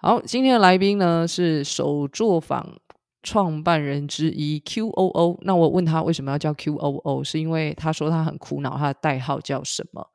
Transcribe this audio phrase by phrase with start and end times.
[0.00, 2.78] 好，今天的来宾呢是手作坊
[3.20, 5.38] 创办人之一 QOO。
[5.42, 10.08] 那我问他为什么要叫 QOO，是因为他说他很苦恼，他的代号叫什么？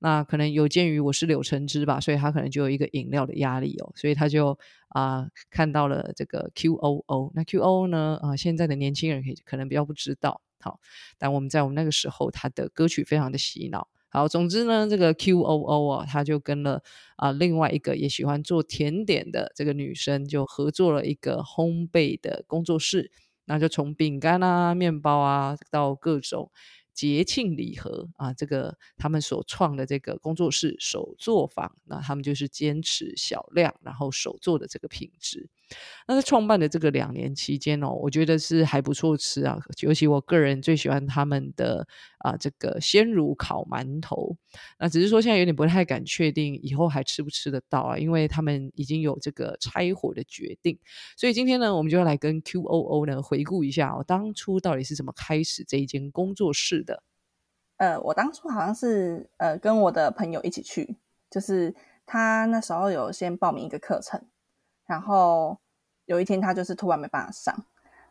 [0.00, 4.58] 那可能有鉴于我是柳橙汁吧，所以他可能就有一个饮料的压力哦，所以他就
[4.88, 7.30] 啊看到了这个 QOO。
[7.32, 10.80] 那 QOO 呢啊，现在的年轻人可以可能比较不知道，好，
[11.18, 13.86] 但我们在我们那个时候，他的歌曲非常的洗脑。
[14.10, 16.82] 好，总之呢，这个 QOO 啊，他就跟了
[17.16, 23.12] 啊另外一个也喜欢做甜点的这个女生，就合作了一个烘焙的工作室，
[23.44, 26.50] 那就从饼干啊、面包啊到各种。
[27.00, 35.48] 节庆礼盒啊，这个他们所创的这个工作室手作坊，那他们就是坚持小量，然后手做的这个品质。
[36.06, 44.36] 那在创办的这个两年期间哦，我觉得是还不错吃啊，尤其我个人最喜欢他们的啊这个鲜乳烤馒头。
[44.78, 50.78] 那只是说现在有点不太敢确定以后还吃不吃得到啊，因为他们已经有这个拆伙的决定。
[51.16, 57.02] 所以今天呢，我们就要来跟 QOO 呢回顾一下哦，当初到底是怎么开始这一间工作室的。
[57.76, 60.96] 呃，我当初好像是呃跟我的朋友一起去，
[61.30, 61.74] 就是
[62.04, 64.20] 他那时候有先报名一个课程。
[64.86, 65.58] 然后
[66.06, 67.64] 有一天，他就是突然没办法上。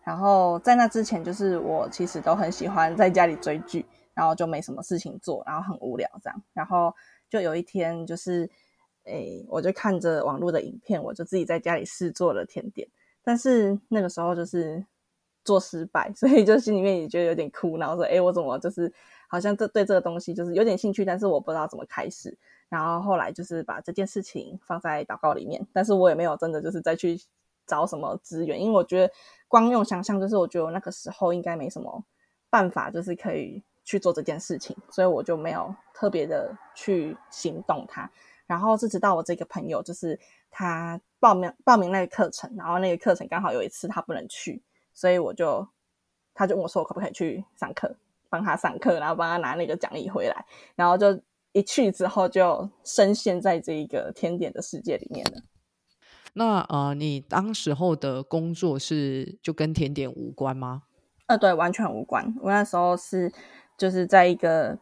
[0.06, 3.85] 然后在那之前，就是我其实都很喜欢在家里追剧，
[4.20, 6.44] 然后就没什么事情做，然后很无聊这样。
[6.52, 6.94] 然后
[7.30, 8.50] 就有一天，就是
[9.06, 12.86] 诶，我就看着网络的影片，我就自己在家里试做了甜点。
[13.23, 14.86] 但是那个时候就是
[15.45, 18.94] 做失败， 所以就心里面也觉得有点苦恼，说：“哎，我怎么就是
[19.30, 27.17] 好像这对这个东西就是有点兴趣，但是我不知道怎么开始。”然后后来就是把这件事情放在祷告里面，但是我也没有真的就是再去
[27.66, 29.14] 找什么资源，因为我觉得
[29.47, 32.03] 光用想象，就是我觉得那个时候应该没什么
[32.50, 38.09] 办法，就是可以去做这件事情，所以我就没有特别的去行动它。
[38.45, 40.19] 然后是直到我这个朋友，就是
[40.51, 44.61] 他报名报名那个课程，然后那个课程刚好有一次他不能去，
[44.93, 45.67] 所以我就
[46.33, 47.95] 他就问我说我可不可以去上课，
[48.29, 50.45] 帮他上课，然后帮他拿那个奖励回来，
[50.75, 51.19] 然后就。
[51.51, 55.41] 一去之后就深陷在这一个甜点的世界里面了。
[56.33, 60.83] 那呃，你当时候的工作是就跟甜点无关吗？
[61.25, 62.35] 呃，对，完全无关。
[62.44, 63.33] 我那时候是
[63.79, 64.78] 就是在一个。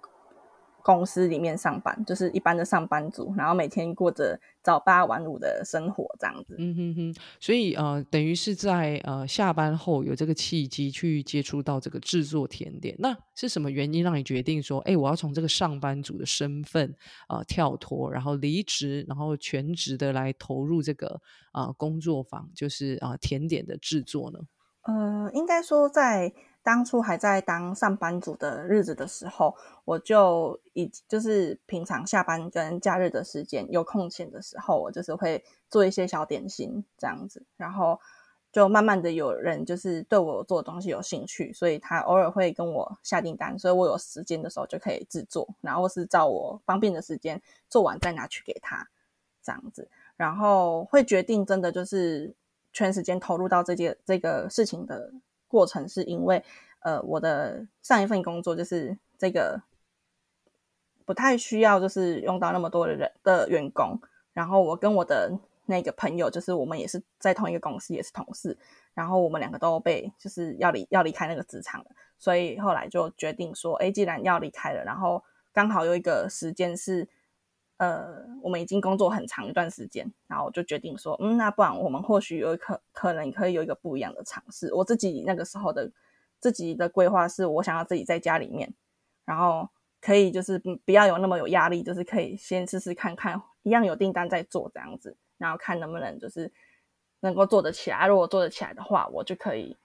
[0.83, 6.55] 公司里面上班就是一般的上班族，然后每天过着早八晚五的生活这样子。
[6.57, 12.95] 嗯哼哼，所以呃，等于是在呃下班后有这个契机去接触到这个制作甜点。
[12.99, 16.95] 那是什么原因让你决定说，哎，我要从这个上班族的身份
[17.27, 21.19] 啊跳脱，然后离职，然后全职的来投入这个
[21.51, 24.39] 啊工作坊，就是啊甜点的制作呢？
[24.83, 26.31] 呃，应该说在。
[26.67, 29.55] 当初还在当上班族的日子的时候，
[29.85, 37.97] 我就以就是平常下班跟假日的时间有空闲的时候，我就是会做一些小点心这样子，然后
[38.51, 48.85] 就慢慢的有人就是对我做的东西有兴趣，所以他偶尔会跟我下订单，所以我有时间的时候就可以制作，然后是照我方便的时间做完再拿去给他
[49.41, 52.35] 这样子，然后会决定真的就是
[52.73, 55.13] 全时间投入到这件这个事情的。
[55.47, 56.43] 过程是因为，
[56.79, 59.61] 呃，我的上一份工作就是这个
[61.05, 63.99] 不太需要，就是用到那么多的人的员工。
[64.33, 65.31] 然后我跟我的
[65.65, 68.57] 那个朋友，就是我们也是在同一个公司，也是同事。
[68.93, 71.87] 然后我们两个都被就是要离要离开那个职场了，
[72.17, 77.07] 所以后来就决定说，哎，既然要离开了，然后刚好有一个时间是。
[77.77, 84.73] 呃，我们已经工作很长一段时间，然后我就决定说，嗯，那不然我们或许有可可能可以有一个不一样的尝试。
[84.73, 85.91] 我自己那个时候的
[86.39, 88.73] 自己的规划是，我想要自己在家里面，
[89.25, 89.69] 然后
[90.01, 96.51] 可以就是不要有那么有压力，就是可以先试试看看，一样有订单在做这样子，然后看能不能就是
[97.19, 98.07] 能够做得起来。
[98.07, 99.77] 如果做得起来的话，我就可以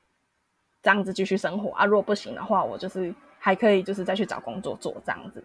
[0.83, 1.85] 这样子继续生活啊。
[1.85, 5.45] 如果不行的话，我就是还可以就是再去找工作做这样子。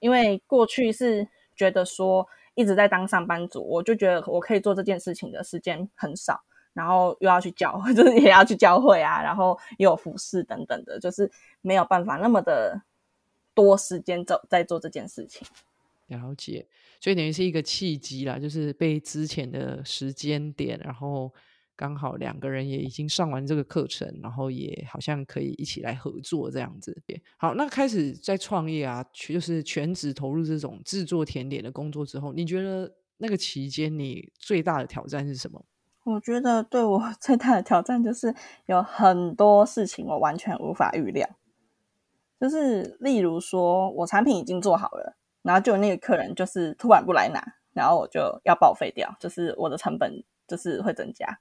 [0.00, 6.42] 因为过去是觉得说一直在当上班族，我就觉得我可以做这件事情的时间很少，
[6.72, 11.30] 然后又要去教， 就是也要去教会啊，然后又有服饰等等的，就是
[11.60, 12.82] 没有办法那么的
[13.54, 15.46] 多时间做在做这件事情。
[16.08, 16.66] 了解，
[17.00, 21.32] 所以等于是一个契机啦，就是被之前的时间点，然后。
[21.80, 26.94] 刚好两个人也已经上完这个课程，然后也好像可以一起来合作这样子。
[27.38, 35.64] 好，那开始在创业啊，就是全职投入这种制作甜点的工作之后，你觉得那个期间你最大的挑战是什么？
[36.04, 38.34] 我觉得对我 最大的挑战就是
[38.66, 41.26] 有很多事情我完全无法预料，
[42.38, 47.42] 就是例如说我产品已经做好了，然后就那个客人就是突然不来拿，
[47.72, 51.38] 然后我就要报废掉，就是我的成本就是会增加，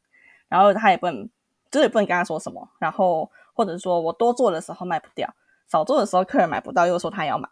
[0.49, 1.29] 然后他也不能，
[1.71, 5.33] 就是也不能跟他说什么，然后或者说我多做的时候卖不掉，
[5.69, 7.47] 少做的时候客人买不到，又说他要买，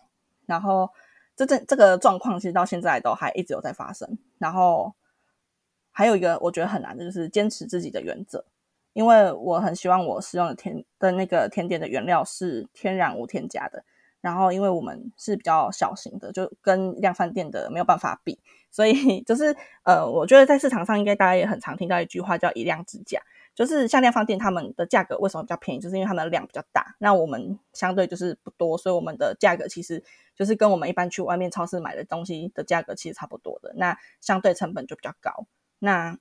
[0.45, 0.89] 然后
[1.35, 4.93] 这这这个状况其实到现在都还一直有在发生，然后
[5.91, 8.43] 还有一个我觉得很难的就是坚持自己的原则。
[8.93, 13.83] 因为我很希望我使用的甜的那个甜点的原料是天然无添加的，
[14.21, 18.39] 然后因为我们是比较小型的，就跟量饭店的没有办法比，
[18.71, 23.21] 所以就是呃，我觉得在市场上应该大家也很常听到一句话叫以量制价，
[23.55, 30.03] 就是像量贩店他们的价格为什么比较便宜，就是因为他们的量比较大，那我们相对就是不多，所以我们的价格其实
[30.35, 35.47] 就是跟我们一般去外面超市买的东西的价格其实差不多的，那相对成本就比较高。
[35.79, 36.17] 那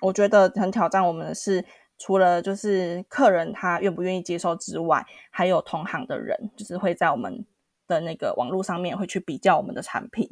[0.00, 1.64] 我觉得很挑战我们的是。
[1.98, 7.46] 除了就是客人他愿不愿意接受之外，还有同行的人，就是会在我们
[7.88, 10.28] 的那个网络上面会去比较我们的产品，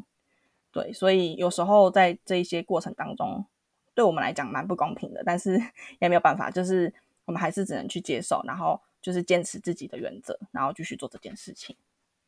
[0.75, 3.47] 对，所以有时候在这一些过程当中，
[3.95, 5.57] 对我们来讲蛮不公平的，但是
[6.03, 6.93] 也没有办法，就是
[7.25, 11.77] 我们还是只能去接受，然后就是坚持自己的原则，然后继续做这件事情。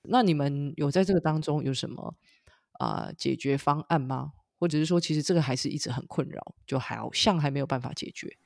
[0.03, 2.15] 那你们有在这个当中有什么
[2.75, 4.33] 啊解决方案吗？
[4.59, 8.39] 或者是说，其实这个还是一直很困扰，就好像还没有办法解决？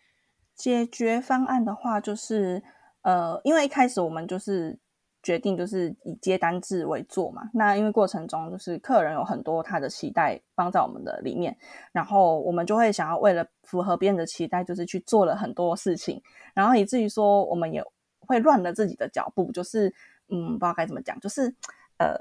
[0.56, 2.62] 解决方案的话，就是
[3.03, 4.79] 呃，因为一开始我们就是
[5.22, 7.49] 决定就是以接单制为做嘛。
[7.52, 11.56] 那因为过程中就是客人有很多他的期待放在我们的里面，
[11.93, 16.22] 然后我们就会想要为了符合别人的期待，就是去做了很多事情，
[16.55, 17.84] 然后以至于说我们也
[18.20, 19.93] 会乱了自己的脚步，就是
[20.28, 21.55] 嗯，不知道该怎么讲，就是
[21.99, 22.14] 呃，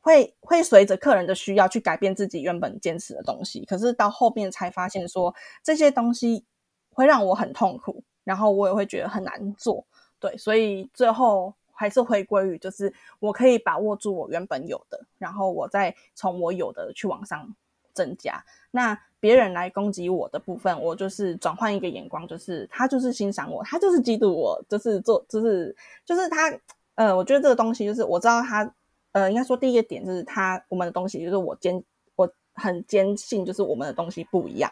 [0.00, 6.44] 会会随着客人的需要去改变自己原本坚持的东西，可是到后面才发现说这些东西。
[6.90, 9.86] 会让我很痛苦，然后我也会觉得很难做，
[10.18, 17.54] 对，所以最后还是回归于，就是我可以把握住我原本有的，然后我再从我有的去往上
[17.94, 18.44] 增加。
[18.72, 26.52] 那别人来攻击我的部分，我就是转换一个眼光，就是他就是欣赏我，他就是嫉妒我，就是做，就是就是他，
[26.96, 28.74] 呃，我觉得这个东西就是我知道他，
[29.12, 31.80] 呃，应该说第一个点就是他我们的东西就是我坚
[32.16, 34.68] 我很坚信，就是我们的东西不一样。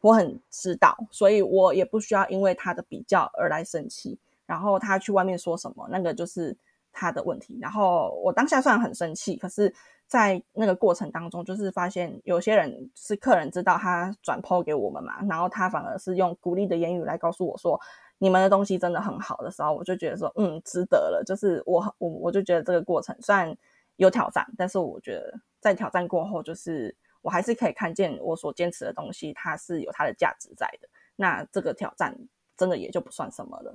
[0.00, 4.18] 我很知道，所以我也不需要因为他的比较而来生气。
[4.52, 6.54] 然后他去外面说什么，那个就是
[6.92, 7.58] 他的问题。
[7.58, 9.74] 然后我当下虽然很生气，可是
[10.06, 17.80] 在那个过程当中，就是发现有些人是客人知道他转抛给我们嘛，然后他反而是用鼓励的言语来告诉我说
[18.20, 21.24] ：“你们的东西真的很好的时候，我就觉得说，嗯，值得了。
[21.24, 23.56] 就是我我我就觉得这个过程虽然
[23.96, 26.94] 有挑战，但是我觉得在挑战过后，就是。
[27.24, 30.88] 我还是可以看见我所坚持的东西，它是有它的价值在的。
[31.14, 32.12] 那这个挑战
[32.56, 33.72] 真的也就不算什么了。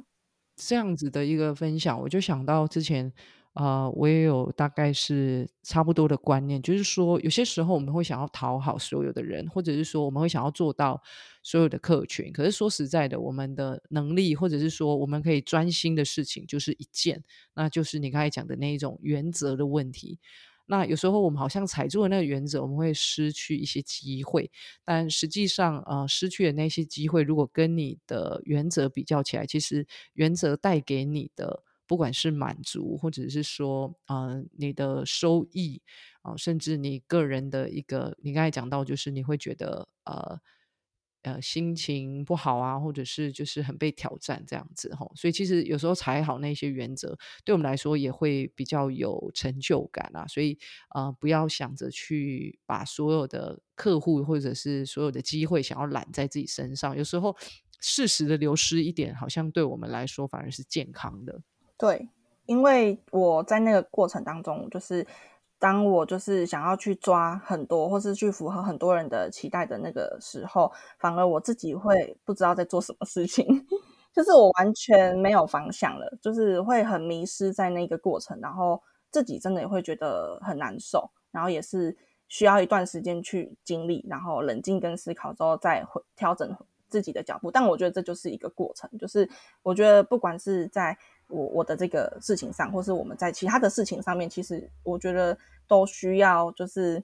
[0.58, 3.14] 这样子的一个分享，我就想到之前
[3.54, 11.02] 啊，我也有大概是差不多的观念，就是说有些时候我们会想要讨好所有的人，或者是说我们会想要做到
[11.44, 12.32] 所有的客群。
[12.34, 20.20] 可是说实在的，我们的能力，或者是说我们可以专心的事情，就是一件，那就是你刚才讲的那一种原则的问题。
[20.68, 24.52] 那有时候我们好像踩住了那个原则，我们会失去一些机会。
[24.86, 35.82] 但实际上，呃，失去的那些机会，如果跟你的原则比较起来，其实原则带给你的，不管是满足，或者是说，嗯，你的收益，
[36.22, 40.40] 啊，甚至你个人的一个，你刚才讲到，就是你会觉得，呃。
[41.28, 50.26] 呃，心情不好啊，或者是就是很被挑战这样子吼，所以其实有时候踩好那些原则，对我们来说也会比较有成就感啊。
[50.26, 50.58] 所以
[50.96, 57.36] 呃，不要想着去把所有的客户或者是所有的机会想要揽在自己身上，有时候
[57.82, 61.42] 适时的流失一点，好像对我们来说反而是健康的。
[61.78, 62.08] 对，
[62.46, 65.06] 因为我在那个过程当中，就是。
[65.60, 73.46] 当我就是想要去抓很多，或是去符合很多人的期待的那个时候，反而我自己会不知道在做什么事情，
[74.14, 81.98] 就是我完全没有方向了，就是会很迷失在那个过程，然后自己真的也会觉得很难受，然后也是
[82.28, 85.84] 需要一段时间去经历，然后冷静跟思考之后再
[86.16, 86.56] 调整
[86.88, 87.50] 自己的脚步。
[87.50, 89.28] 但我觉得这就是一个过程，就是
[89.64, 90.98] 我觉得不管是在。
[91.28, 97.04] 我我的这个事情上，或是我们在其他的事情上面，其实我觉得都需要，就是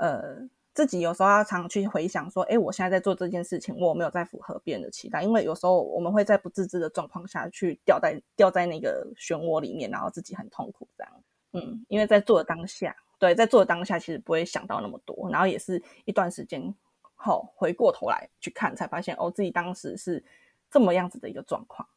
[0.00, 0.36] 呃，
[0.74, 11.12] 自己有时候要常去回想，说，哎，我现在在做这件事情，我没有在符合别人的期待，因为有时候我们会在不自知的状况下去掉在掉在那个漩涡里面，然后自己很痛苦这样。
[11.52, 16.74] 嗯，因为在做的当下，对，在做的当下，其实不会想到那么多，然后也是一段时间
[17.14, 20.22] 后回过头来去看，才发现哦，自己当时是
[20.70, 21.88] 这么样子的一个状况。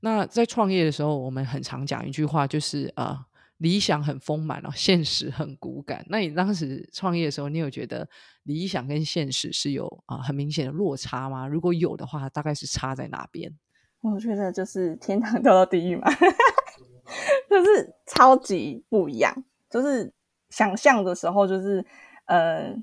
[0.00, 3.26] 那在创业的时候，我们很常讲一句话，就是啊，
[3.58, 6.04] 理想很丰满哦，现实很骨感。
[6.08, 8.08] 那你当时创业的时候，你有觉得
[8.44, 11.46] 理想跟现实是有啊很明显的落差吗？
[11.46, 13.54] 如果有的话，大概是差在哪边？
[14.00, 16.10] 我觉得就是天堂掉到地狱嘛，
[17.50, 19.44] 就是超级不一样。
[19.68, 20.12] 就是
[20.48, 21.84] 想象的时候，就是
[22.24, 22.74] 呃，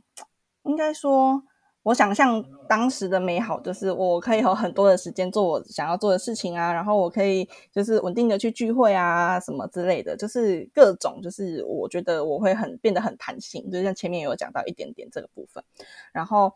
[0.64, 1.44] 应该说。
[1.88, 15.64] 我想象当时的美好，就是我可以有很多的时间做我想要做的事情啊，然后我可以就是稳定的去聚会啊，什么之类的，就是各种，就是我觉得我会很变得很弹性，就像前面有讲到一点点这个部分。
[16.12, 16.52] 然后，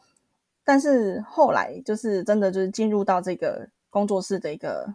[0.65, 4.93] 但是后来就是真的就是进入到这个工作室的一个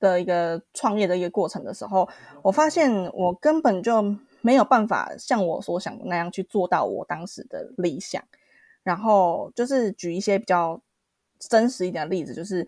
[0.00, 2.08] 的一个创业的一个过程的时候，
[2.40, 4.02] 我发现我根本就
[4.40, 8.24] 没有办法像我所想的那样去做到我当时的理想。
[8.86, 10.80] 然后就是举一些比较
[11.40, 12.64] 真实一点的例子，就是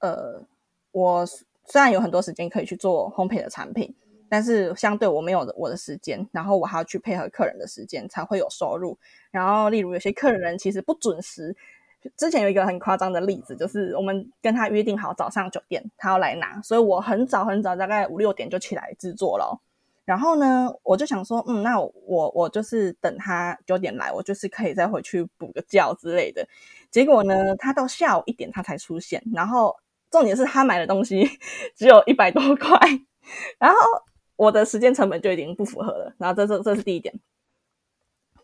[0.00, 0.42] 呃，
[0.90, 1.24] 我
[1.64, 3.94] 虽然有很多时间可以去做烘焙的产品，
[4.28, 8.98] 但是相对我没有我的时间，然后我还要去配合客人的时间才会有收入。
[9.30, 11.54] 然后例如有些客人其实不准时，
[12.16, 19.60] 之前有一个很夸张的例子，就是我们跟他约定好早上九点他要来拿，所以我很早很早，大概五六点就起来制作了。
[20.04, 26.46] 然后呢，我就想说，嗯，那我我就是等他九点来，我就是可以再回去补个觉之类的。
[26.90, 29.74] 结果呢，他到下午一点他才出现，然后
[30.10, 31.28] 重点是他买的东西
[31.74, 32.78] 只有一百多块，
[33.58, 33.76] 然后
[34.36, 36.14] 我的时间成本就已经不符合了。
[36.18, 37.18] 然后这这这是第一点，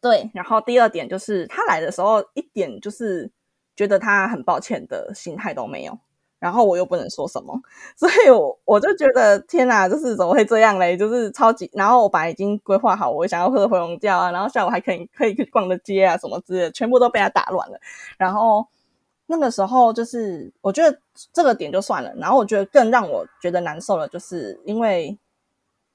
[0.00, 0.30] 对。
[0.32, 3.30] 然后第二点就是他来的时候一点就是
[3.76, 5.98] 觉得他很抱歉的心态都没有。
[6.40, 7.54] 然后我又不能说什么，
[7.94, 10.96] 所以我我就觉得天哪，就是怎么会这样嘞？
[10.96, 11.70] 就是超级。
[11.74, 17.78] 然后我本来已经规划好，我想要喝回笼觉啊，然后下午还可以可以去逛的街啊什么之类的，全部都被他打乱了。
[18.16, 18.66] 然后
[19.26, 20.98] 那个时候就是我觉得
[21.32, 22.12] 这个点就算了。
[22.16, 25.16] 然后我觉得更让我觉得难受的，就是因为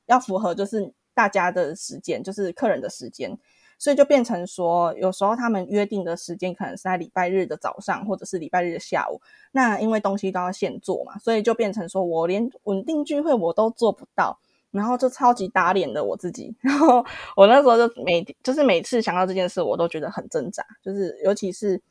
[0.06, 3.36] 要符合就是大家的时间，就是客人的时间。
[3.78, 9.22] 所以就变成说，有时候他们约定的时间可能是在礼拜日的早上，或者是礼拜日的下午。
[9.52, 14.40] 那因为东西都要现做嘛，所以就变成说我连稳定聚会我都做不到，
[14.72, 16.56] 然后就超级打脸的我自己。
[16.62, 17.06] 然后
[17.36, 20.66] 我那时候就每就是每次想到这件事，我都觉得很挣扎。
[20.82, 21.82] 就是尤其是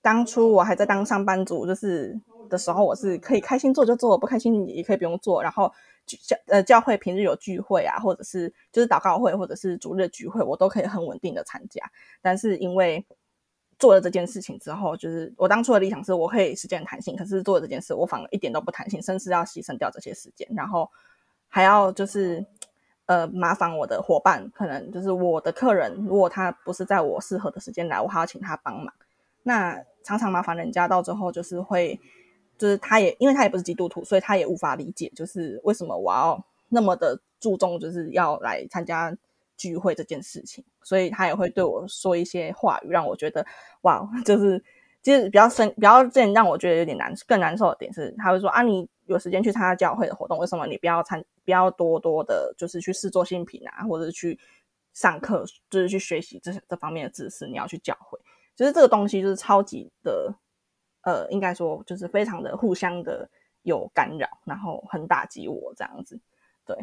[0.00, 5.42] 当初我还在当上班族，就是的时候，我是可以开心做就做，不开心也可以不用做。
[5.42, 5.70] 然后。
[6.06, 11.82] 教呃教会平日有聚会啊，或者是就是祷告会，或者是主日聚会，我都可以很稳定的参加。
[12.20, 13.04] 但是因为
[13.78, 20.90] 做了这件事情之后，就是我当初的理想是我可以时间弹性，可是做了这件事，我反而一点都不弹性，甚至要牺牲掉这些时间，然后
[21.48, 22.44] 还要就是
[23.06, 28.92] 呃麻烦我的伙伴，可能就是我的客人，如果他不是在我适合的时间来，我还要请他帮忙，
[29.42, 31.98] 那常常麻烦人家，到最后就是会。
[32.56, 39.14] 就是他也，因为他也不是基督徒，所以他也无法理解，就是为什么我要那么的注重，就是要来参加
[39.56, 40.64] 聚会这件事情。
[40.82, 43.44] 所以他也会对我说一些话语，让我觉得
[43.82, 44.62] 哇， 就是
[45.02, 54.38] 其实比较深、比较这让我觉得有点难、更难受的点是，他会说啊，你有时间去参加教会的活动，为什么你不要参、不要多多的，就是去试做新品啊，或者去
[54.92, 57.46] 上课，就是去学习这这方面的知识？
[57.46, 58.18] 你要去教会，
[58.54, 60.32] 其实这个东西就是超级的。
[61.04, 63.28] 呃，应该说就是非常的互相的
[63.62, 66.20] 有干扰，然后很打击我这样子，
[66.66, 66.76] 对，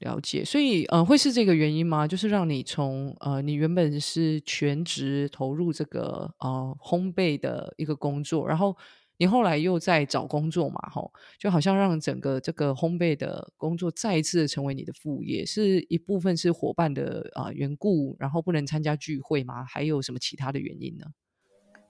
[0.00, 0.44] 了解。
[0.44, 2.06] 所以，呃，会是这个原因吗？
[2.06, 8.76] 就是让你从呃，你原本是全职投入这个呃烘焙的一个工作，然后
[9.16, 19.64] 你后来又在找工作嘛，吼，就好像让整个这个烘焙的工作再一次成为你的副业，是一部分是伙伴的啊缘故，然后不能参加聚会吗？
[19.64, 21.06] 还有什么其他的原因呢？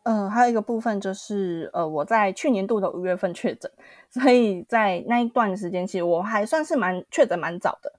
[0.09, 3.71] 嗯，还有一个部分就是，呃，我在去年度的五月份确诊，
[4.09, 7.93] 所以在那一段时间，其实我还算是蛮确诊蛮早的。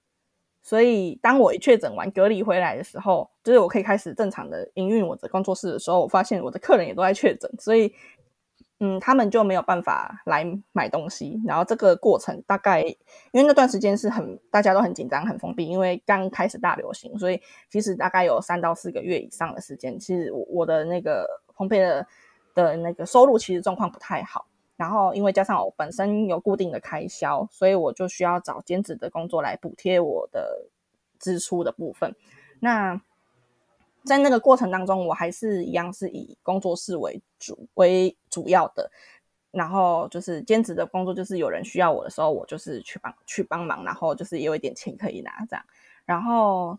[0.60, 7.94] 所以当我一确诊完隔离回来的时候，就是我可以开始正常的营运我的工作室的时候，我发现我的客人也都在确诊，所以，
[8.80, 11.40] 嗯，他们就没有办法来买东西。
[11.46, 12.82] 然后这个过程大概，
[13.30, 17.40] 因为那段时间是很大家都很紧张、很封闭，因为刚开始大流行，所以
[17.70, 21.24] 其实大概有三到四个月以上的时间，其实我我的那个。
[21.60, 22.06] 烘焙的
[22.54, 30.64] 的那个收入其实状况不太好，然后因为加上我本身有固定的开销，所以我就需要找兼职的工作来补贴我的
[31.18, 32.16] 支出的部分。
[32.60, 32.98] 那
[34.04, 38.90] 在那个过程当中，我还是一样是以工作室为主为主要的，
[39.50, 45.64] 然后就是兼职的工作，就是有人需要我的时候，我就是去帮去帮忙，然后就是有一点钱可以拿这样，
[46.06, 46.78] 然后。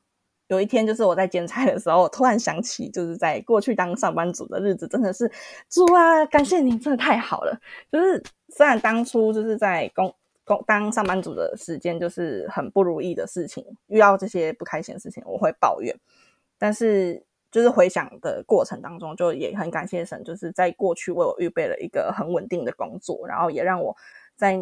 [0.51, 5.31] 有一天，就是我在剪彩的时候，突然想起，就是在过去当上班族的日子，真的是
[5.69, 7.57] 主啊，感谢您，真的太好了。
[7.89, 15.97] 就是虽然当初就是在工工当上班族的时间就是很不如意的事情，遇到这些不开心的事情，我会抱怨。
[16.59, 23.95] 但是就是回想的过程当中，就也很感谢神，就是在过去为我预备了一个很稳定的工作，然后也让我
[24.35, 24.59] 在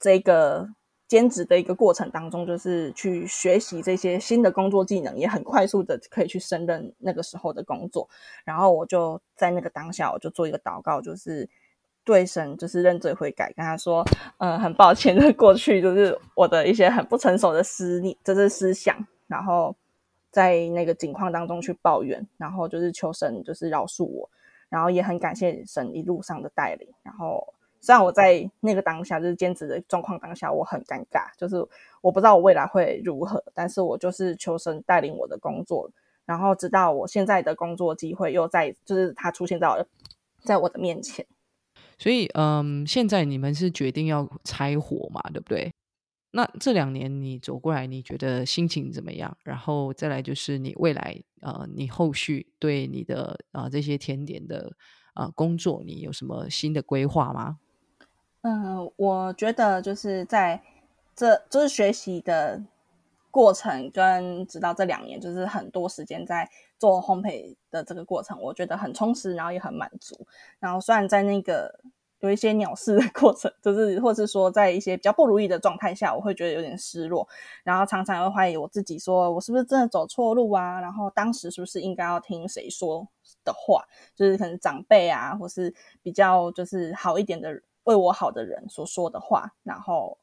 [0.00, 0.66] 这个
[1.12, 8.08] 兼职的一个过程当中，就是去学习这些新的工作技能，也很快速的可以去胜任那个时候的工作。
[8.44, 11.46] 然后我就在那个当下，我就做一个祷告，就是。
[12.04, 14.04] 对神就是认罪悔改，跟他说，
[14.38, 18.96] 嗯，很抱歉，就是过去就是我的一些很不成熟的思念，就是思想，
[19.28, 19.72] 然后
[20.32, 24.28] 在那个境况当中去抱怨，然后就是求神就是饶恕我，
[24.68, 26.88] 然后也很感谢神一路上的带领。
[27.04, 31.56] 然后虽然我在那个当下就是兼职的状况当下，我很尴尬，就是
[32.00, 35.90] 我不知道我未来会如何，但是我就是求神带领我的工作，
[36.24, 39.68] 然后直到我现在的工作机会又在就是它出现在
[40.44, 41.26] 在我的面前。
[41.98, 45.72] 所以，嗯，现在你们是决定要拆伙嘛，对不对？
[46.30, 49.36] 那这两年你走过来，你觉得心情怎么样？
[49.42, 54.72] 然后再来就是你未来，呃，你后续对你的啊这些甜点的
[55.14, 57.58] 啊工作，你有什么新的规划吗？
[58.42, 60.60] 嗯，我觉得就是在
[61.14, 62.60] 这就是学习的
[63.30, 70.26] 过程，跟直到这两年，就是很多时间在做烘焙的这个过程，我觉得很充实，然后也很满足。
[70.58, 71.78] 然后虽然在那个
[72.18, 77.28] 有一些鸟事的过程，就是或是说在一些比较不如意的状态下，我会觉得有点失落，
[77.62, 80.80] 然后常常会怀疑我自己，说我是不是真的走错路啊？
[80.80, 83.06] 然后当时是不是应该要听谁说
[83.44, 83.84] 的话？
[84.16, 85.72] 就是可能长辈啊，或是
[86.02, 90.18] 比较就是好一点的为我好的人所说的话，然后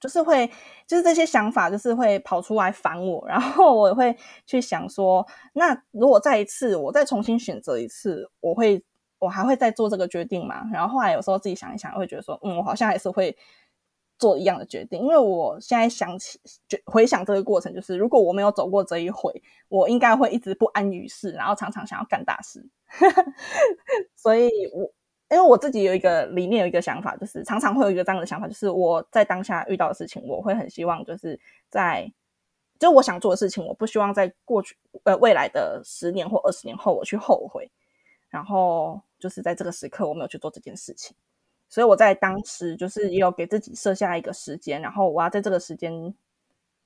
[0.00, 0.50] 就是会
[0.86, 8.84] 就是这些想法就是会跑出来烦我，然后我会去想说，那如果再一次我再重新选择一次，我会。
[9.22, 10.68] 我还会再做这个决定吗？
[10.72, 13.36] 然后后来有时候自己想一想，会觉得说，嗯，我好像还是会
[14.18, 19.32] 做一样的决定，因为我现在想起，就回想这个过程，就是如果我没有走过这一回，
[19.68, 22.68] 我应该会一直不安于世，然后常常想要干大事。
[24.16, 24.90] 所以，我
[25.32, 32.12] 因为我自己有一个理念，有一个想法，就是常常会有一个这样的想法，就是我在当下遇到的事情，我会很希望就是在，
[32.78, 37.70] 就我想做的事情，我不希望在过去呃未来的十年或二十年后我去后悔。
[38.28, 41.14] 然后就是在这个时刻，我没有去做这件事情，
[41.68, 46.14] 所以我在当时就是也有给自己设下一个时间，然后我要在这个时间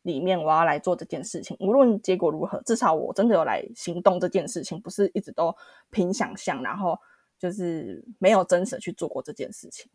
[0.02, 5.54] 里面，我要来做这件事情，无论结果如何，至少我真的有来行动这件事情，不是一直都
[5.90, 6.98] 凭想象，然后
[7.38, 9.90] 就是没有真实去做过这件事情。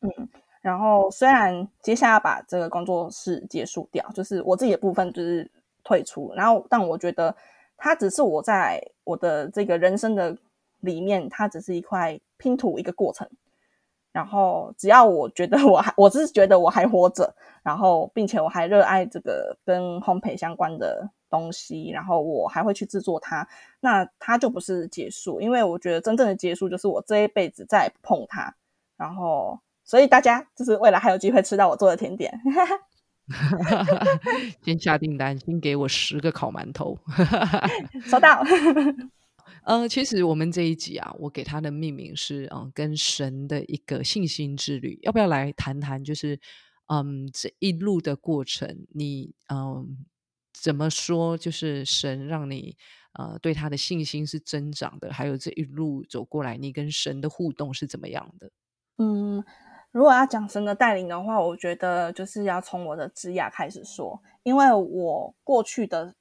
[0.00, 0.28] 嗯，
[0.60, 5.50] 然后虽然接下来把这个工作室结束掉，就是我自己的部分就是
[5.84, 7.34] 退出，然后但我觉得。
[7.78, 10.34] 它只是我在我的这个人生的
[10.80, 13.28] 里面，它只是一块拼图，一个过程。
[14.12, 17.30] 然后只要我觉得我还，我只是觉得我还活着，
[17.62, 23.46] 然后并且我还热爱这个跟烘焙相关的东西，然后我还会去制作它，
[23.80, 25.40] 那它就不是结束。
[25.40, 28.54] 因为我觉得真正的结束就是我这一辈子再碰它。
[28.96, 32.32] 然后，所以大家就是未来还有机会吃到我做的甜点。
[34.64, 36.96] 先下订单，先给我十个烤馒头。
[38.06, 38.42] 收到。
[39.64, 44.96] 呃，其实我们这一集啊，我给它的命名是嗯，跟神的一个信心之旅。
[45.02, 46.02] 要不要来谈谈？
[46.04, 46.38] 就是
[46.86, 50.06] 嗯，这一路的过程，你嗯
[50.62, 51.36] 怎么说？
[51.36, 52.76] 就是神让你
[53.12, 58.50] 呃对他的信心是增长的，还有这一路走过来，你跟神的互动是怎么样的？
[58.98, 59.44] 嗯。
[59.92, 66.14] 如果要讲神的带领的话，我觉得就是要从我的职涯开始说，因为我过去的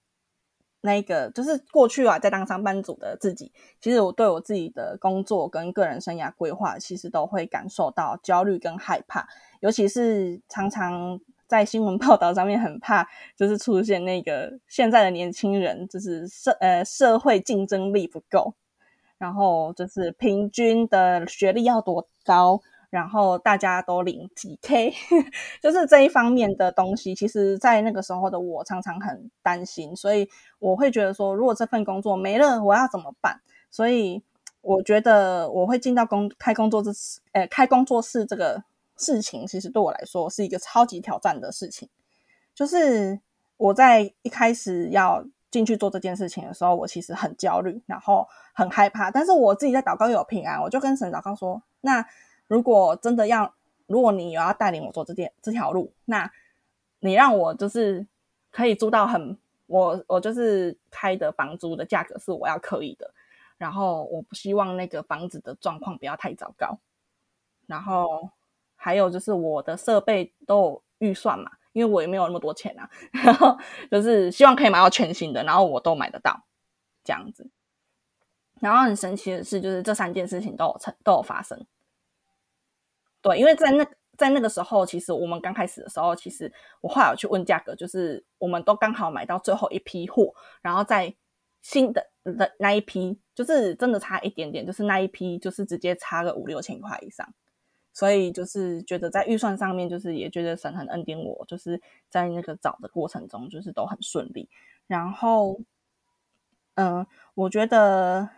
[0.80, 9.28] 那个就是过去啊，在当上班族的自己，其实我对我自己的工作跟个人生涯规划，其实都会感受到焦虑跟害怕，
[9.60, 18.54] 尤其是常常在新闻报道上面很怕，就是出现那个现在的年轻人，就是社呃社会竞争力不够，
[19.18, 22.62] 然后就是平均的学历要多高。
[22.92, 24.94] 然后大家都领几 K，
[25.62, 27.14] 就是这一方面的东西。
[27.14, 30.30] 其实，在那个时候的我，常常很担心，所以
[30.60, 33.42] 我会觉得说，如果这份工作没了，我要怎么办？
[33.70, 34.24] 所以，
[34.62, 38.64] 我觉得我会进到工开工作室，呃，开工作室这个
[38.98, 41.90] 事情，其实对我来说是一个超级挑战的事情。
[42.54, 43.20] 就是
[43.58, 49.12] 我在一开始要进去做这件事情的时候，我其实很焦虑，然后很害怕。
[49.12, 52.06] 但是我自己在祷告有平安，我就跟神祷告说：“那。”
[52.48, 53.56] 如果真的要，
[53.88, 56.32] 如果你有要带领我做这件这条路，那
[57.00, 58.06] 你让我就是
[58.52, 63.12] 可以租到很我我就是开的房租的价格是我要可以的，
[63.58, 66.78] 然后我不希望那个房子的状况不要太糟糕，
[67.66, 68.30] 然后
[68.86, 73.58] 还有就是我的设备都有预算嘛，因为我也没有那么多钱啊， 然后
[73.89, 76.45] 就是希望可以买到全新的，然后我都买得到
[77.04, 77.50] 这样子。
[78.62, 81.65] 然后很神奇的是，就是这三件事情都有成都有发生。
[83.24, 83.84] 对，因为在那
[84.15, 91.15] 在那个时候，其实我们刚开始的时候，其实我后来有去问价格，就是我们都刚好买到最后一批货，然后在
[91.63, 97.28] 新的的那一批，就是真的差一点点，就是那一批就是直接差个五六千块以上。
[97.96, 101.82] 所以就是觉得在预算上面，就是也觉得神很恩典我，就是
[102.12, 104.48] 在那个找的过程中，就是都很顺利。
[104.86, 105.60] 然后，
[106.76, 108.30] 嗯，我觉得。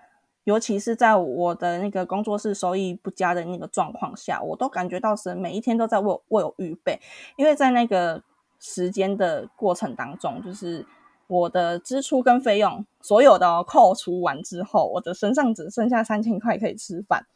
[0.48, 7.02] 尤其是在我的那个工作室收益不佳的那个状况下，我都感觉到神每一天都在为我为我预备，
[7.36, 8.24] 因为在那个
[8.58, 10.86] 时间的过程当中，就是
[11.28, 17.28] 我的支出跟费用所有的扣除完之后，我的身上只剩下三千块可以吃饭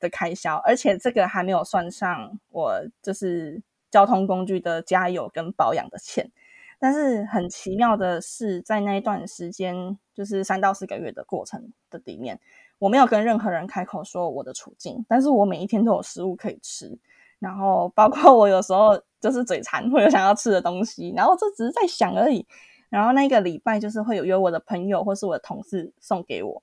[0.00, 6.30] 的开销，而且这个还没有算上我就是交通工具的加油跟保养的钱。
[6.78, 12.40] 但是很奇妙的是，在那一段时间，就是三到四个月的过程的里面，
[12.78, 16.98] 我没有跟任何人开口说我的处境，但是我每一天都有食物可以吃，
[17.38, 22.46] 然后包括我有时候就是嘴馋，会有想要吃的东西，然后这只是在想而已。
[22.88, 26.62] 然后那个礼拜就是会有约我的朋友或是我的同事送给我，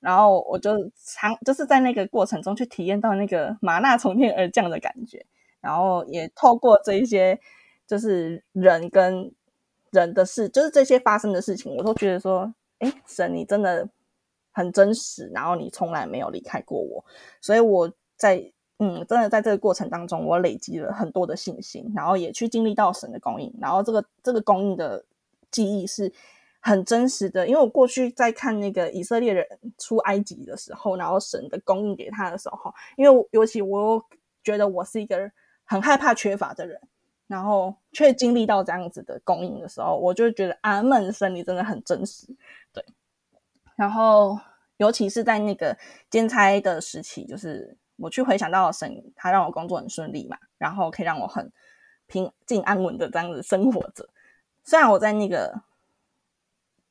[0.00, 5.24] 然后我就尝就是在那个过程中去体验到那个麻辣从天而降的感觉，
[5.60, 7.38] 然后也透过这一些
[7.86, 9.32] 就是人跟。
[9.92, 13.88] 人的事，就是这些发生的事情，我都觉得说，哎，神，你真的
[14.52, 17.02] 很真实，然后你从来没有离开过我，
[17.40, 25.02] 所以我在，嗯，真的在这个过程当中，我累积了很多的信心，然后也去经历到神的供应，然后这个这个供应的
[25.50, 26.12] 记忆是
[26.66, 29.46] 很真实的，因为我过去在看那个以色列人
[29.78, 34.04] 出埃及的时候，然后神的供应给他的时候，因为尤其我
[34.42, 35.30] 觉得我是一个
[35.64, 36.80] 很害怕缺乏的人。
[37.28, 42.24] 然后却经历到这样子的供应的时候，我就觉得阿门，神你真的很真实，
[42.72, 42.84] 对。
[43.74, 44.38] 然后
[44.76, 45.76] 尤其是在那个
[46.08, 51.50] 兼差的时期，就是我去回想到神，他让我工作很顺利嘛，然后可以让我很
[52.06, 54.08] 平静安稳的这样子生活着。
[54.62, 55.62] 虽然我在那个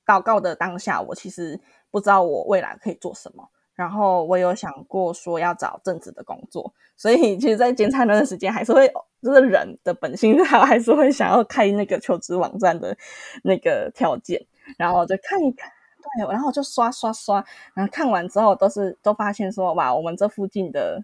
[0.06, 1.60] 祷告的当下，我其实
[1.92, 3.50] 不知道我未来可以做什么。
[3.74, 8.90] 然后我有想过说要找正职的工作，所以其实，在兼差那段时间，还是会
[9.22, 12.98] 就是人的本性，他 还是会想要开那个求职网站的
[13.44, 14.42] 那个条件，
[14.78, 15.70] 然后就看一看，
[16.18, 21.04] 对，然后就刷刷刷，然后看完之后，都是都发现说，哇，我们这附近的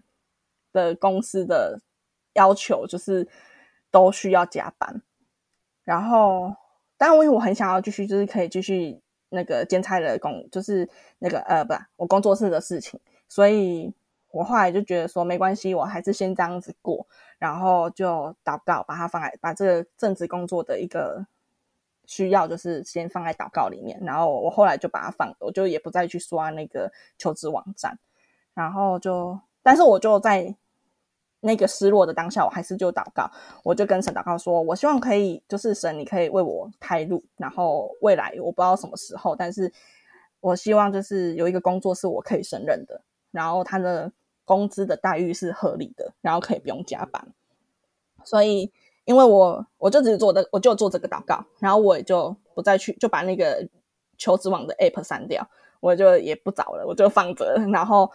[0.72, 1.78] 的公司的
[2.32, 3.28] 要求就是
[3.90, 5.02] 都需要加班，
[5.84, 6.54] 然后，
[7.02, 9.00] 但因为我很想要继续，就是可以继续。
[9.34, 10.86] 那个兼差的工就是
[11.18, 13.90] 那个呃，不，我工作室的事情，所以
[14.30, 17.06] 我后来就觉得说没关系，我还是先这样子过，
[17.38, 21.26] 然后就祷告，把它放在把这个正职工作的一个
[22.04, 27.98] 需要，就是先放在祷告里面，然后我后来就把它放，我就也不再去刷那个求职网站，
[28.52, 30.54] 然后就，但是我就在。
[31.44, 33.28] 那个失落的当下，我还是就祷告，
[33.64, 39.72] 我就跟神祷告说：“我希望可以，就是神，你可以为我开路，然后未来我不知道什么时候，但是
[40.38, 43.02] 我希望就是有一个工作是我可以胜任的，
[43.32, 44.12] 然后他的
[44.44, 47.26] 工资的待遇是合理的，然后可以不用加班。
[48.22, 48.70] 所以，
[49.04, 53.68] 因为我我就只做的，我就做这个祷告，然后我也就不再去，就把那个
[54.16, 55.44] 求职网的 app 删掉，
[55.80, 57.56] 我就也不找了，我就放着。
[57.72, 58.08] 然后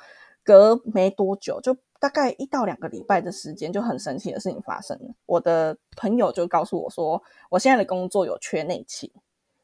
[0.45, 1.75] 隔没多久就。
[1.99, 5.13] 大概一到两个礼拜的时间，就很神奇的事情发生了。
[5.25, 9.11] 我的朋友就告诉我说，我现在的工作有缺内勤，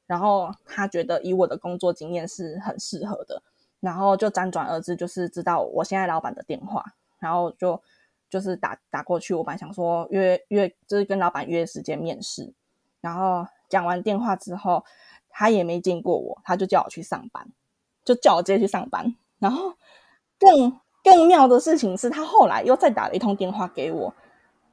[0.07, 3.41] 然后他觉得以我的工作经验是很适合的，
[3.79, 6.83] 然后就辗转而至，就是知道我现在老板的电话，
[7.19, 7.81] 然后就
[8.29, 9.33] 就是打打过去。
[9.33, 12.53] 我本来想说约约，就是跟老板约时间面试，
[13.01, 14.83] 然后讲完电话之后，
[15.29, 17.47] 他也没见过我，他就叫我去上班，
[18.03, 19.73] 就叫我直接去上班，然后
[20.39, 20.79] 更。
[21.03, 24.13] 更妙的事情是他后来又再打了一通电话给我，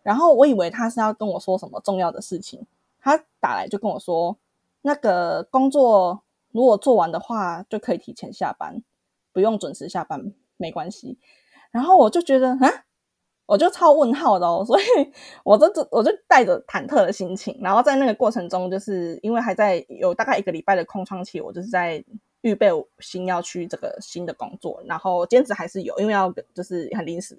[0.04, 2.64] 然后我以为他是要跟我说什么重要的事情，
[3.00, 4.38] 他打来就跟我说，
[4.82, 8.80] 那个工作如果做完的话就可以提前下班，
[9.32, 11.18] 不用准时下班没关系。
[11.72, 12.84] 然后我就觉得啊，
[13.46, 14.84] 我就超问号的哦，所以
[15.42, 22.04] 我就我就带着忐忑的心情，然后在那个过程中，就是因为还在有大概一个礼拜的空窗期，我就是在。
[22.42, 27.38] 预备新要去这个新的工作，然后兼职还是有，因为要就是很临时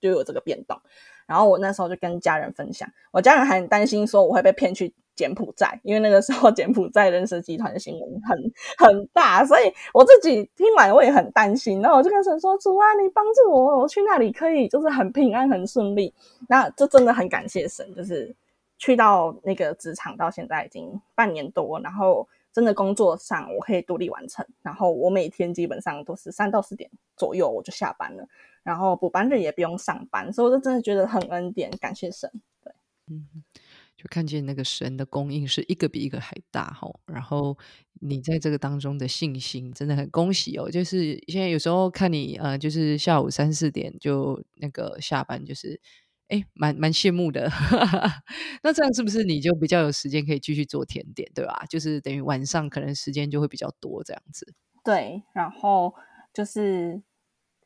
[0.00, 0.80] 就有这个变动。
[1.26, 11.80] 然后我那时候就跟家人分享，我家人还很担心说我会被骗去柬埔寨，因为那个时候柬埔寨人蛇集团的新闻很很大，所以我自己听完我也很担心。
[11.80, 16.12] 然后我就跟神说：“主啊，你帮助我，我去那里可以就是很平安、很顺利。”
[16.46, 18.36] 那这真的很感谢神，就是
[18.76, 24.46] 去到那个职场到现在已经半年多，然后真的工作上我可以独立完成。
[24.62, 28.26] 然后我每天基本上都是三到四点左右我就下班了，
[28.62, 32.30] 然后补班日也不用上班，所以我就真的觉得很恩典，感谢神。
[32.62, 32.72] 对，
[33.08, 33.28] 嗯。
[33.96, 37.56] 就看见那个神的供应是一个比一个还大哈，然后
[38.00, 40.68] 你在这个当中的信心真的很恭喜哦。
[40.68, 45.80] 就是现在有时候看你呃，就是下午三四点就那个下班，就是
[46.28, 47.48] 哎，蛮蛮羡慕的。
[48.62, 51.64] 那这样是不是你就比较有时间可以继续做甜点，对吧？
[51.68, 54.54] 就是等于晚上可能时间就会比较多这样子。
[54.84, 55.94] 对，然后
[56.32, 57.02] 就是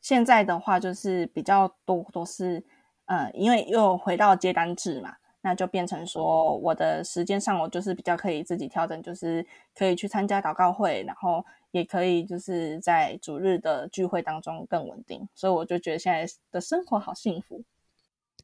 [0.01, 2.63] 现在的话，就是比较多都是
[3.05, 5.15] 呃，因为又回到接单制嘛。
[5.41, 17.63] 那就变成说，我的时间上我就是比较可以自己调整，就是可以去参加祷告会，然后也可以就是在主日的聚会当中更稳定，所以我就觉得现在的生活好幸福。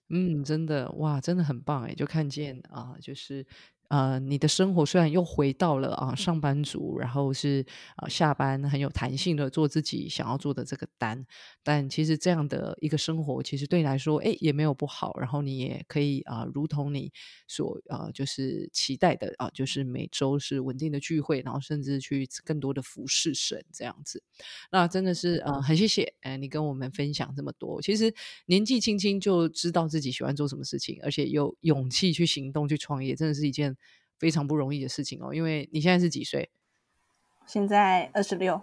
[0.10, 3.46] 嗯，真的哇，真的很棒哎，就看见啊，就是。
[3.90, 7.66] 呃，你的生活虽然又回到了啊上班族，然后是
[7.98, 11.26] 啊下班很有弹性的做自己想要做的这个单，
[11.64, 15.16] 但其实这样的一个生活，其实对你来说，哎也没有不好。
[15.20, 17.12] 然后你也可以啊，如同你
[17.48, 24.24] 所啊就是期待的啊，就是每周是稳定的聚会，然后甚至去更多的服侍神这样子。
[24.72, 27.82] 那真的是呃很谢谢哎你跟我们分享这么多。
[27.82, 28.14] 其实
[28.48, 33.76] 年纪轻轻就知道自己喜欢做什么事情，而且有勇气去行动去创业，真的是一件。
[34.18, 36.50] 非常不容易的事情哦，因为你现在是几岁？
[37.46, 38.60] 现在二十六，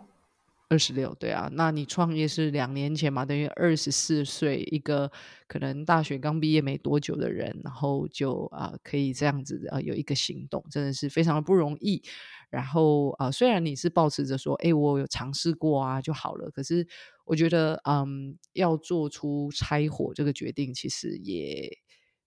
[0.68, 5.12] 二十六，对啊，那你创业是两年前嘛，等于二十四岁，一个
[5.46, 12.02] 可能大学刚毕业没多久的人，然后就啊可以这样子啊有一个行动，真的是非常的不容易。
[12.50, 16.86] 然后啊，虽然你是保持着说，哎，我有尝试过啊就好了，可是
[17.24, 21.81] 我觉得，嗯，要做出拆伙这个决定，其实也。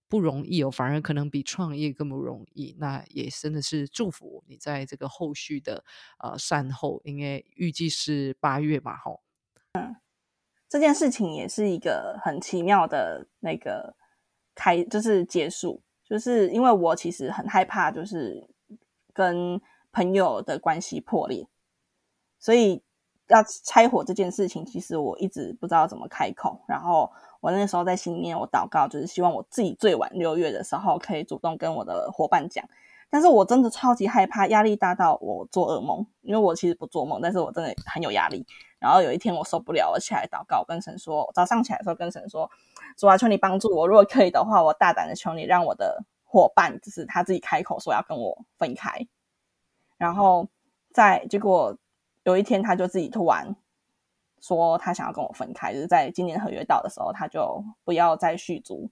[0.08, 2.76] 不容易哦，反而可能比创业更不容易。
[2.78, 5.84] 那也真的是祝福你在这个后续的
[6.18, 9.22] 呃善后，因为预计是八月嘛，吼。
[9.72, 9.96] 嗯，
[10.68, 13.96] 这件事情也是一个很奇妙的那个
[14.54, 18.48] 开，就是结束，就是因为我其实很害怕，就是
[19.12, 21.48] 跟朋友的关系破裂，
[22.38, 22.82] 所以
[23.26, 27.10] 要拆伙这件事情，其实我一直不知道怎么开口，然后。
[27.46, 32.68] 我那时候在心里面，我祷告，就是希望我自己最晚六月的时候可以主动跟我的伙伴讲。
[33.08, 36.04] 但是我真的超级害怕，压力大到我做噩梦。
[36.22, 38.44] 因为我其实不做梦，但是我真的很有压力。
[38.80, 42.50] 然后有一天我受不了，我起来祷告，跟神说：早上起来的时候跟神说，
[42.96, 43.86] 主啊，求你帮助我。
[43.86, 49.06] 如果可以的话，我大胆的求你，让我的伙伴，就是他自己开口说要跟我分开。
[49.98, 50.48] 然后
[50.92, 51.78] 在结果
[52.24, 53.54] 有一天，他就自己突然。
[54.40, 58.88] 说他想要跟我分开，就是在今年合约到的时候，他就不要再续租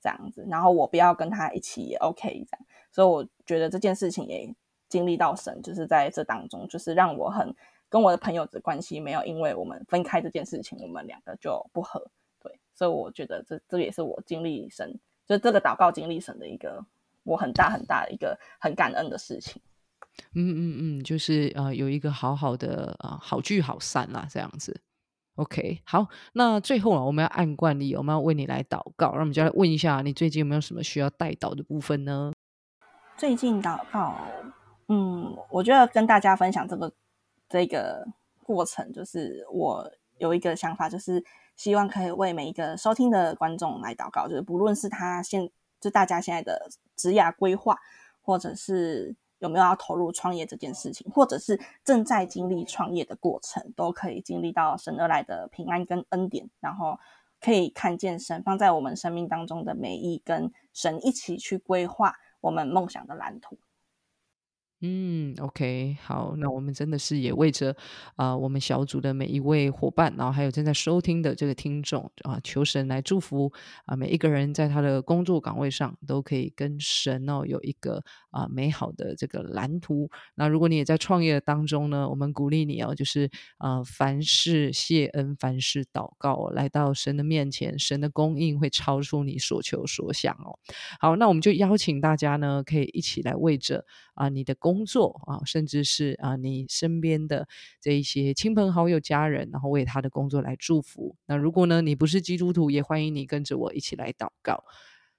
[0.00, 4.54] 这样子，然后我不要跟他一起也 OK 这样，所以我觉得这件事情也
[4.88, 7.54] 经历到神，就是在这当中，就是让我很
[7.88, 16.84] 跟我的朋友的关系没有因为我们分开这件事情，我们两个就不和，对，所以我觉得这这也是我经历神，就这个祷告经历神的一个
[17.24, 19.60] 我很大很大的一个很感恩的事情。
[20.32, 24.80] 嗯嗯嗯，就是呃有一个好好的啊好聚好散啦，这样子。
[25.36, 32.32] OK，好，那最后啊，我们要按惯例，我们要为你来祷告，那我们就来问一下，你最近有没有什么需要带祷的部分呢？
[33.16, 34.14] 最近祷告，
[34.86, 36.92] 嗯，我觉得跟大家分享这个
[37.48, 38.06] 这个
[38.44, 41.24] 过程，就是我有一个想法，就是
[41.56, 47.76] 希望可以为每一个收听的观众来祷告，就是不论是他现就大家现在的职涯规划，
[48.22, 49.16] 或者是。
[49.44, 56.98] 有没有要投入创业这件事情，或者是正在经历创业的过程，都可以经历到神而来的平安跟恩典，然后
[57.42, 63.58] 可以看见神放在我们生命当中的每一根神一起去规划我们梦想的蓝图。
[64.86, 67.74] 嗯，OK，好，那我们真的是也为着
[68.16, 73.50] 啊，我们小组的每一位伙伴，然后还有正在收听的这个听众啊，求神来祝福
[73.86, 80.10] 啊，每一个人在他的工作岗位上都可以跟神哦有一个啊美好的这个蓝图。
[80.34, 90.58] 那如果你也在创业当中呢，我们鼓励你哦，就是啊，凡事谢恩，凡事祷告，来到神的面前，神的供应会超出你所求所想哦。
[91.00, 94.73] 好，那我们就邀请大家呢，可以一起来为着啊你的工。
[94.74, 97.46] 工作啊，甚至是啊，你身边的
[97.80, 101.14] 这一些亲朋好友、家人，然后为他的工作来祝福。
[101.26, 104.64] 那如果呢，你不是基督徒，也欢迎你跟着我一起来祷告。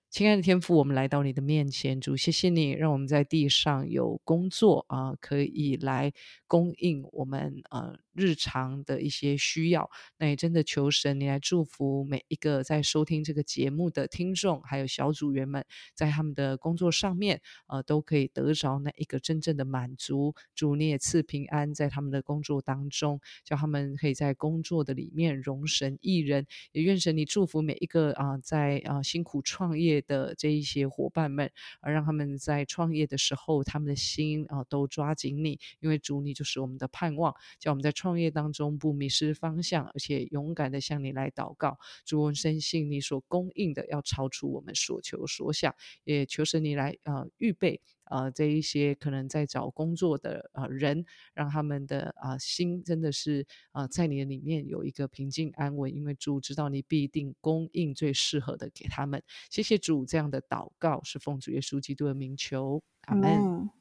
[0.10, 6.12] 亲爱的天父，我们来到你的面前，主，谢谢你让我们在地上有工作啊，可以来
[6.48, 9.90] 供应我们呃日常的一些需要。
[10.18, 20.34] 那也真的求神你来祝福每一个在收听这个节目的听众，还有小组员们，在他们的工作上面呃都可以得着那一个真正的满足。
[20.56, 26.46] 主，你也赐平安在他们的工作当中，叫他们可以在工作的里面容神一人。
[26.72, 30.06] 也愿神你祝福每一个啊在啊辛苦创业。
[30.06, 31.50] 的这一些伙伴们，
[31.82, 41.80] 而让他们在创业的时候，他们的心啊都抓紧你，因为主你就是我们的盼望，叫我们在创业当中不迷失方向，而且勇敢的向你来祷告。
[42.06, 47.82] 主，我深信你所供应的要超出我们所求所想，也求神你来啊预备。
[48.08, 59.24] 呃，这一些可能在找工作的呃人，让他们的啊心真的是啊在你的里面有一个平静安稳，因为主知道你必定供应最适合的给他们。
[59.50, 63.72] 谢谢主，这样的祷告是奉主耶稣基督的名求，阿门。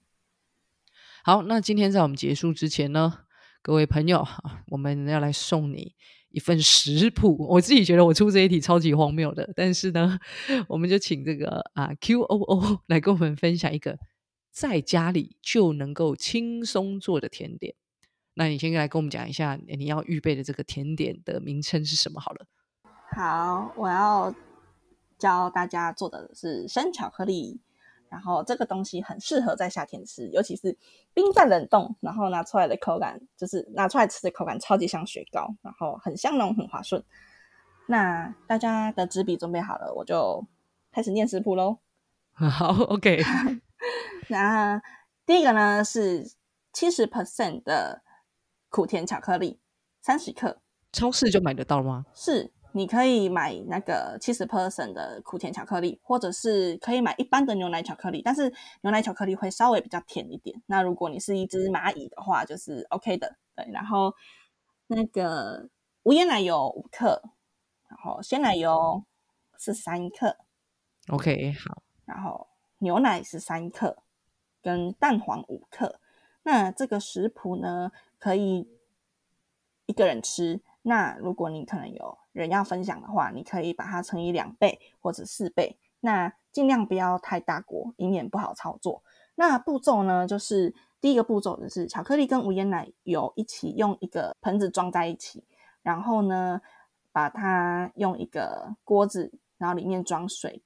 [1.23, 3.24] 好，那今天在我们结束之前呢，
[3.65, 4.23] 各位朋友，
[4.69, 5.95] 我们要来送你。
[6.29, 10.19] 一份食谱， 我自己觉得我出这一题超级荒谬的，但是呢，
[10.69, 13.99] 我们就请这个啊 Q O O 来跟我们分享一个
[14.51, 17.75] 在家里就能够轻松做的甜点。
[18.35, 22.47] 那你先来跟我们讲一下你要预备的这个甜点的名称是什么好了。
[23.17, 24.35] 好，我要
[25.17, 27.61] 教大家做的是生巧克力。
[28.15, 30.79] 然后这个东西很适合在夏天吃，尤其是
[31.13, 37.03] 冰在冷冻，然后拿出来的口感就是拿出来吃的口感超级像雪糕，然后很香浓很滑顺。
[37.89, 40.47] 那大家的纸笔准备好了，我就
[40.93, 41.79] 开始念食谱喽。
[42.33, 43.21] 好，OK。
[44.31, 44.81] 那
[45.27, 46.31] 第一个呢是
[46.73, 48.03] 七十 percent 的
[48.69, 49.59] 苦甜巧克力，
[50.01, 50.61] 三十克，
[50.93, 52.07] 超市就买得到吗？
[52.15, 52.53] 是。
[52.77, 60.61] 你可以买那个七十 percent 的苦甜巧克力，或者是可以买一般的牛奶巧克力，但是牛奶巧克力会稍微比较甜一点。
[60.67, 63.37] 那如果你是一只蚂蚁的话，就是 OK 的。
[63.55, 64.13] 对，然后
[64.89, 65.69] 那个
[66.03, 67.23] 无盐奶油五克，
[67.89, 69.05] 然后鲜奶油
[69.57, 70.37] 是三克
[71.11, 74.03] ，OK 好，然后牛奶是三克，
[74.61, 76.01] 跟蛋黄五克。
[76.43, 78.69] 那这个食谱呢，可以
[79.87, 80.61] 一个人吃。
[80.87, 85.79] 那如果你可能有人要分享的话，你可以把它乘以两倍或者四倍。
[86.01, 89.03] 那尽量不要太大锅，以免不好操作。
[89.37, 95.43] 那步骤呢，就是第一个步骤就是巧克力跟无盐奶油一起用一个盆子装在一起，
[95.83, 96.61] 然后呢，
[97.11, 100.63] 把它用一个锅子，然后里面装水，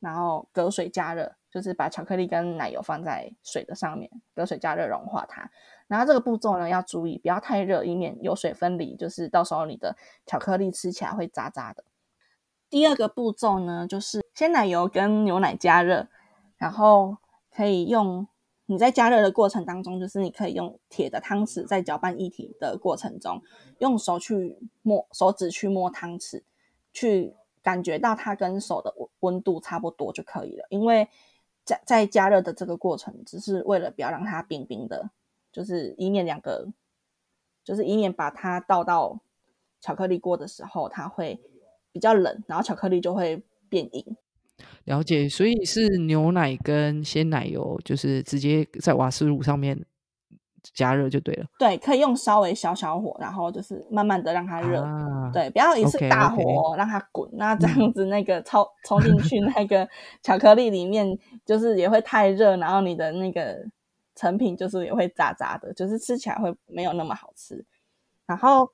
[0.00, 5.50] 然后隔水加热，就是把巧克力跟奶油放在水的上面，隔水加热融化它。
[5.92, 11.84] 然后这个步骤呢要注意，不要太热，以免油水分离，就是到时候你的巧克力吃起来会渣渣的。
[12.70, 16.08] 第二个步骤呢，就是鲜奶油跟牛奶加热，
[16.56, 17.18] 然后
[17.54, 18.26] 可以用
[18.64, 23.42] 你在加热的过程当中，就是你可以用铁的汤匙在搅拌液体的过程中，
[23.78, 26.42] 用手去摸手指去摸汤匙，
[26.94, 30.64] 去感觉到它跟手的温温度差不多就可以了。
[30.70, 31.06] 因为
[31.66, 35.10] 在在加热的这个过程，只是为了不要让它冰冰的。
[35.52, 36.68] 就是以免两个，
[37.62, 39.20] 就是以免把它倒到
[39.80, 41.38] 巧克力锅的时候，它会
[41.92, 44.16] 比较冷，然后巧克力就会变硬。
[44.84, 49.84] 了解，所以是牛奶跟鲜奶油，就是直接在瓦斯炉上面
[50.72, 51.46] 加热就对了。
[51.58, 54.86] 对，可以用稍微小小火，然后就是慢慢的让它热。
[55.32, 59.88] 对，不要一次大火让它滚，那这样子那个冲 冲进去那个
[60.22, 63.66] 巧克力里面，就是也会太热，然后你的那个。
[64.14, 67.64] 成品就是也会渣渣的，就是吃起来会没有那么好吃。
[68.26, 68.70] 然后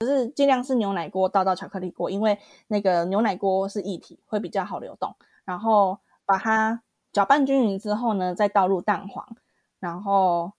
[0.00, 5.14] 就是尽量是牛奶锅倒到巧克力锅，因为那个牛奶锅是液体，会比较好流动。
[5.44, 9.36] 然后把它搅拌均匀之后呢，再倒入蛋黄，
[9.80, 10.52] 然后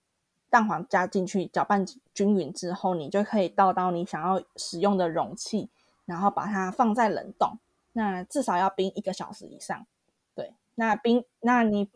[0.49, 5.69] 蛋黄加进去搅拌均匀之后，你就可以倒到你想要使用的容器，
[6.05, 7.57] 然后把它放在冷冻。
[7.93, 9.85] 那至少要冰一个小时以上。
[10.35, 11.89] 对，那冰那你。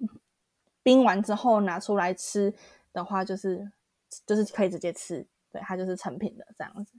[0.88, 2.54] 冰完之后拿出来吃
[2.94, 3.70] 的话，就是
[4.26, 6.94] 就是可以直接吃，对，它就是成品的这样子。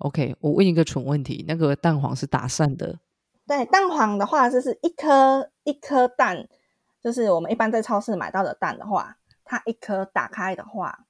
[0.00, 2.98] OK，我问一个蠢问题，那个蛋黄是打散的？
[3.46, 6.46] 对，蛋黄的话就是一颗一颗蛋，
[7.02, 11.06] 就是我们一般在超市买到的蛋的话，它一颗打开的话，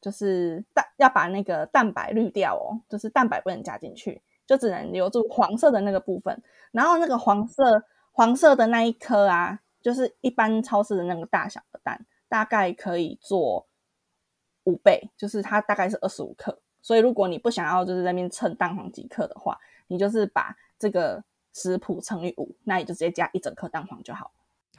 [0.00, 6.40] 就是蛋要把那个蛋白滤掉哦，就是蛋白不能加进去，就只能留住黄色的那个部分，
[6.70, 7.82] 然后那个黄色
[8.12, 9.58] 黄色的那一颗啊。
[9.82, 13.66] 就是一般超市的那个大小的蛋，大概可以做
[14.64, 16.58] 五倍，就是它大概是二十五克。
[16.80, 19.58] 所以如果你不想要就是在那边称蛋黄几克的话，
[19.88, 21.22] 你就是把这个
[21.52, 24.32] 食谱乘以五，那你就直接加一整颗蛋黄就好。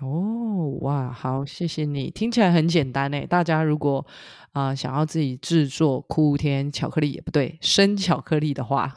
[0.03, 3.25] 哦，哇，好，谢谢你，听起来很简单诶。
[3.25, 4.05] 大家如果
[4.51, 8.93] 啊想要自己制作哭天巧克力也不对，生巧克力的话，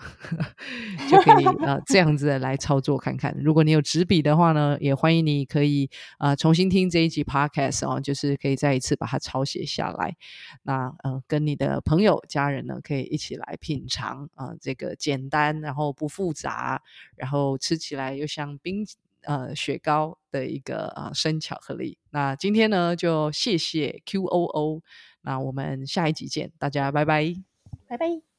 [1.09, 3.33] 就可以呃这样子来操作看看。
[3.39, 5.89] 如果你有纸笔的话呢，也欢迎你可以
[6.19, 10.17] 啊重新听这一集 podcast 哦，就是可以再一次把它抄写下来。
[10.65, 16.83] 那呃跟你的朋友家人呢，可以一起来品尝啊这个简单然后不复杂，
[17.15, 18.85] 然后吃起来又像冰。
[19.27, 21.99] 呃，雪糕的一个啊生巧克力。
[22.11, 24.83] 那今天呢，就谢谢 QOO。
[25.23, 27.35] 那我们下一集见，大家拜拜，
[27.89, 28.36] 拜拜。